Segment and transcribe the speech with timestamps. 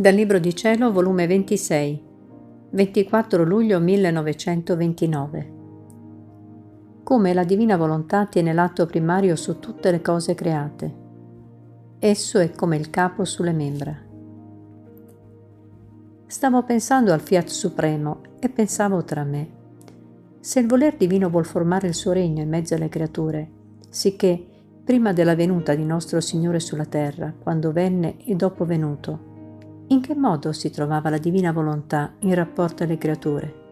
[0.00, 2.02] Dal Libro di Cielo, volume 26,
[2.70, 5.52] 24 luglio 1929.
[7.02, 10.94] Come la divina volontà tiene l'atto primario su tutte le cose create.
[11.98, 13.92] Esso è come il capo sulle membra.
[16.26, 19.48] Stavo pensando al Fiat Supremo e pensavo tra me.
[20.38, 23.50] Se il voler divino vuol formare il suo regno in mezzo alle creature,
[23.88, 24.46] sicché
[24.84, 29.27] prima della venuta di nostro Signore sulla terra, quando venne e dopo venuto,
[29.88, 33.66] in che modo si trovava la divina volontà in rapporto alle creature?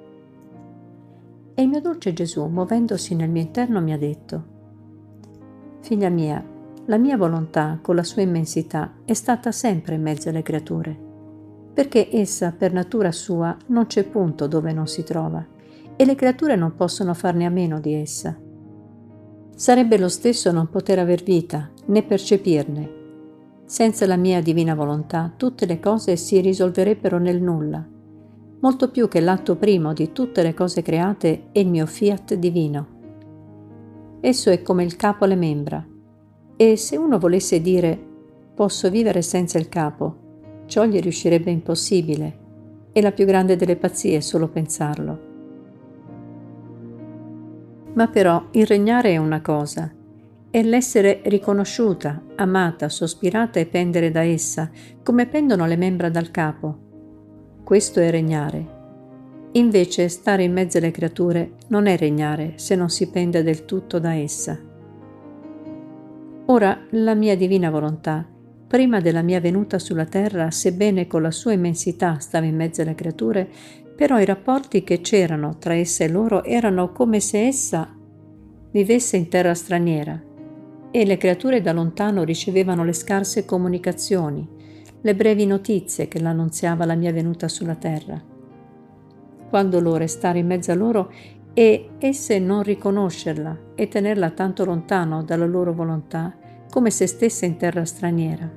[1.54, 4.54] E il mio dolce Gesù, muovendosi nel mio interno, mi ha detto,
[5.80, 6.42] Figlia mia,
[6.86, 10.96] la mia volontà, con la sua immensità, è stata sempre in mezzo alle creature,
[11.74, 15.44] perché essa, per natura sua, non c'è punto dove non si trova,
[15.96, 18.36] e le creature non possono farne a meno di essa.
[19.54, 23.04] Sarebbe lo stesso non poter aver vita, né percepirne,
[23.66, 27.84] senza la mia divina volontà tutte le cose si risolverebbero nel nulla,
[28.60, 32.94] molto più che l'atto primo di tutte le cose create è il mio fiat divino.
[34.20, 35.84] Esso è come il capo alle membra,
[36.56, 38.00] e se uno volesse dire
[38.54, 42.38] posso vivere senza il capo, ciò gli riuscirebbe impossibile,
[42.92, 45.18] è la più grande delle pazzie solo pensarlo.
[47.94, 49.92] Ma però il regnare è una cosa,
[50.50, 54.70] è l'essere riconosciuta, amata, sospirata e pendere da essa,
[55.02, 56.78] come pendono le membra dal capo.
[57.64, 58.74] Questo è regnare.
[59.52, 63.98] Invece stare in mezzo alle creature non è regnare se non si pende del tutto
[63.98, 64.58] da essa.
[66.46, 68.26] Ora la mia divina volontà,
[68.68, 72.94] prima della mia venuta sulla terra, sebbene con la sua immensità stava in mezzo alle
[72.94, 73.48] creature,
[73.96, 77.92] però i rapporti che c'erano tra essa e loro erano come se essa
[78.70, 80.25] vivesse in terra straniera
[80.90, 84.46] e le creature da lontano ricevevano le scarse comunicazioni,
[85.00, 88.20] le brevi notizie che l'annunziava la mia venuta sulla terra.
[89.48, 91.12] Quando lo restare in mezzo a loro
[91.54, 96.34] e esse non riconoscerla e tenerla tanto lontano dalla loro volontà,
[96.70, 98.50] come se stesse in terra straniera.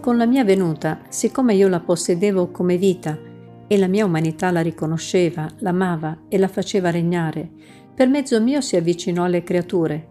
[0.00, 3.30] Con la mia venuta, siccome io la possedevo come vita
[3.72, 7.48] e la mia umanità la riconosceva, l'amava e la faceva regnare,
[7.94, 10.08] per mezzo mio si avvicinò alle creature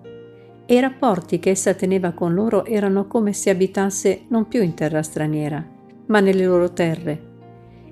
[0.65, 4.73] e i rapporti che essa teneva con loro erano come se abitasse non più in
[4.73, 5.63] terra straniera,
[6.07, 7.29] ma nelle loro terre.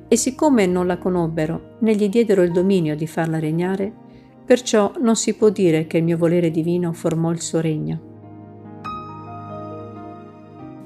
[0.08, 3.94] E siccome non la conobbero né gli diedero il dominio di farla regnare,
[4.44, 8.00] perciò non si può dire che il mio volere divino formò il suo regno.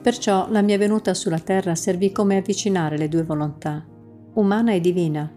[0.01, 3.85] Perciò la mia venuta sulla terra servì come avvicinare le due volontà,
[4.33, 5.31] umana e divina,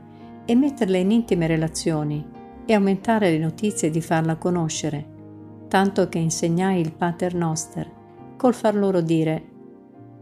[0.44, 2.24] e metterle in intime relazioni,
[2.64, 5.14] e aumentare le notizie di farla conoscere,
[5.68, 7.90] tanto che insegnai il Pater Noster,
[8.36, 9.54] col far loro dire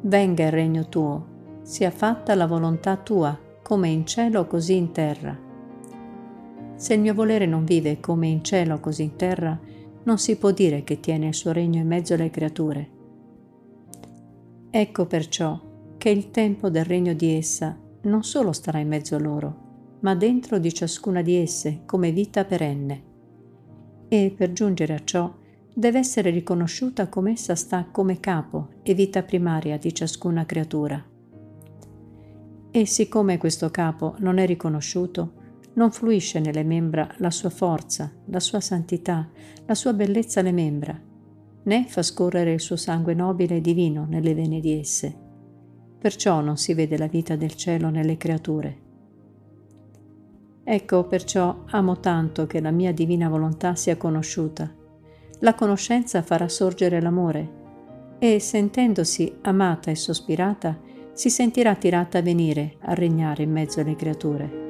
[0.03, 1.27] Venga il regno tuo,
[1.63, 5.37] sia fatta la volontà tua, come in cielo così in terra.
[6.77, 9.59] Se il mio volere non vive come in cielo così in terra,
[10.03, 12.89] non si può dire che tiene il suo regno in mezzo alle creature.
[14.69, 15.59] Ecco perciò
[15.97, 20.15] che il tempo del regno di essa non solo starà in mezzo a loro, ma
[20.15, 23.03] dentro di ciascuna di esse come vita perenne.
[24.09, 25.33] E per giungere a ciò
[25.75, 31.03] deve essere riconosciuta come essa sta come capo e vita primaria di ciascuna creatura.
[32.71, 35.43] E siccome questo capo non è riconosciuto,
[35.75, 39.29] non fluisce nelle membra la sua forza, la sua santità,
[39.67, 41.01] la sua bellezza alle membra,
[41.65, 45.24] né fa scorrere il suo sangue nobile e divino nelle vene di esse.
[46.05, 48.77] Perciò non si vede la vita del cielo nelle creature.
[50.63, 54.71] Ecco perciò amo tanto che la mia divina volontà sia conosciuta.
[55.39, 60.79] La conoscenza farà sorgere l'amore e, sentendosi amata e sospirata,
[61.15, 64.64] si sentirà tirata a venire a regnare in mezzo alle creature.